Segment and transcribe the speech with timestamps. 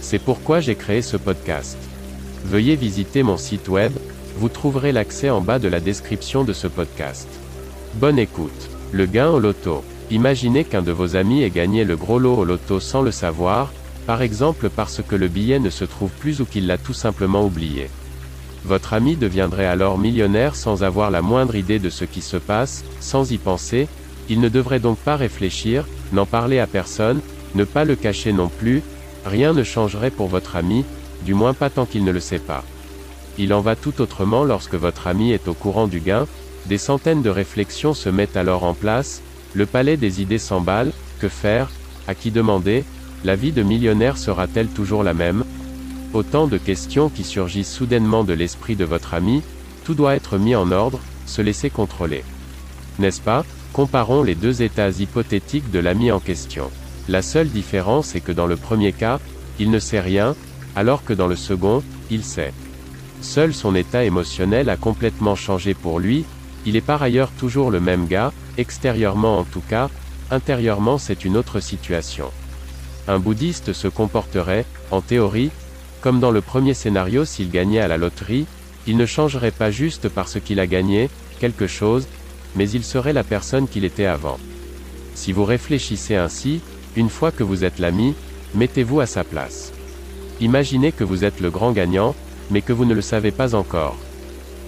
[0.00, 1.76] C'est pourquoi j'ai créé ce podcast.
[2.44, 3.92] Veuillez visiter mon site web,
[4.36, 7.28] vous trouverez l'accès en bas de la description de ce podcast.
[7.94, 8.70] Bonne écoute.
[8.92, 9.84] Le gain au loto.
[10.10, 13.72] Imaginez qu'un de vos amis ait gagné le gros lot au loto sans le savoir,
[14.06, 17.44] par exemple parce que le billet ne se trouve plus ou qu'il l'a tout simplement
[17.44, 17.90] oublié.
[18.64, 22.84] Votre ami deviendrait alors millionnaire sans avoir la moindre idée de ce qui se passe,
[23.00, 23.88] sans y penser,
[24.28, 27.20] il ne devrait donc pas réfléchir, n'en parler à personne,
[27.54, 28.82] ne pas le cacher non plus,
[29.28, 30.84] rien ne changerait pour votre ami,
[31.24, 32.64] du moins pas tant qu'il ne le sait pas.
[33.38, 36.26] Il en va tout autrement lorsque votre ami est au courant du gain,
[36.66, 39.22] des centaines de réflexions se mettent alors en place,
[39.54, 41.70] le palais des idées s'emballe, que faire,
[42.08, 42.84] à qui demander,
[43.24, 45.44] la vie de millionnaire sera-t-elle toujours la même?
[46.14, 49.42] Autant de questions qui surgissent soudainement de l'esprit de votre ami,
[49.84, 52.24] tout doit être mis en ordre, se laisser contrôler.
[52.98, 53.44] N'est-ce pas?
[53.72, 56.70] Comparons les deux états hypothétiques de l'ami en question.
[57.08, 59.18] La seule différence est que dans le premier cas,
[59.58, 60.36] il ne sait rien,
[60.76, 62.52] alors que dans le second, il sait.
[63.22, 66.26] Seul son état émotionnel a complètement changé pour lui,
[66.66, 69.88] il est par ailleurs toujours le même gars, extérieurement en tout cas,
[70.30, 72.30] intérieurement c'est une autre situation.
[73.06, 75.50] Un bouddhiste se comporterait, en théorie,
[76.02, 78.46] comme dans le premier scénario s'il gagnait à la loterie,
[78.86, 81.08] il ne changerait pas juste parce qu'il a gagné,
[81.40, 82.06] quelque chose,
[82.54, 84.38] mais il serait la personne qu'il était avant.
[85.14, 86.60] Si vous réfléchissez ainsi,
[86.98, 88.14] une fois que vous êtes l'ami,
[88.56, 89.72] mettez-vous à sa place.
[90.40, 92.16] Imaginez que vous êtes le grand gagnant,
[92.50, 93.96] mais que vous ne le savez pas encore.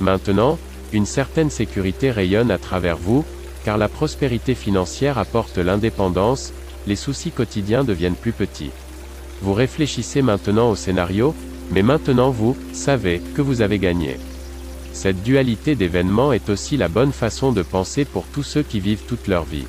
[0.00, 0.58] Maintenant,
[0.92, 3.24] une certaine sécurité rayonne à travers vous,
[3.64, 6.52] car la prospérité financière apporte l'indépendance,
[6.88, 8.72] les soucis quotidiens deviennent plus petits.
[9.40, 11.32] Vous réfléchissez maintenant au scénario,
[11.70, 14.16] mais maintenant vous savez que vous avez gagné.
[14.92, 19.04] Cette dualité d'événements est aussi la bonne façon de penser pour tous ceux qui vivent
[19.06, 19.66] toute leur vie.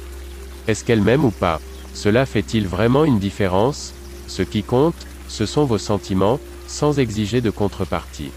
[0.68, 1.59] Est-ce qu'elle m'aime ou pas?
[1.97, 3.91] Cela fait-il vraiment une différence?
[4.27, 8.29] Ce qui compte, ce sont vos sentiments, sans exiger de contrepartie.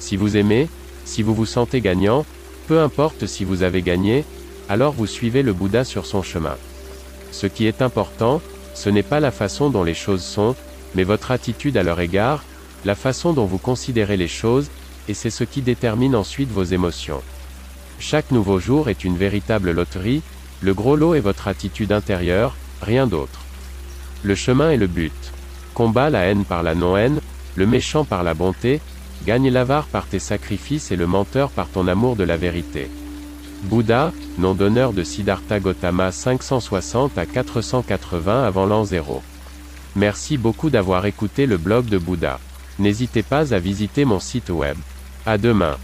[0.00, 0.68] Si vous aimez,
[1.04, 2.26] si vous vous sentez gagnant,
[2.66, 4.24] peu importe si vous avez gagné,
[4.68, 6.56] alors vous suivez le Bouddha sur son chemin.
[7.30, 8.42] Ce qui est important,
[8.74, 10.56] ce n'est pas la façon dont les choses sont,
[10.96, 12.42] mais votre attitude à leur égard,
[12.84, 14.68] la façon dont vous considérez les choses,
[15.06, 17.22] et c'est ce qui détermine ensuite vos émotions.
[18.00, 20.22] Chaque nouveau jour est une véritable loterie,
[20.60, 23.40] le gros lot est votre attitude intérieure, rien d'autre.
[24.22, 25.32] Le chemin est le but.
[25.74, 27.20] Combat la haine par la non-haine,
[27.56, 28.80] le méchant par la bonté,
[29.26, 32.90] gagne l'avare par tes sacrifices et le menteur par ton amour de la vérité.
[33.64, 39.22] Bouddha, nom d'honneur de Siddhartha Gautama 560 à 480 avant l'an 0.
[39.96, 42.38] Merci beaucoup d'avoir écouté le blog de Bouddha.
[42.78, 44.76] N'hésitez pas à visiter mon site web.
[45.26, 45.76] À demain.